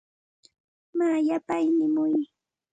[0.97, 2.13] Maa yapay nimuy.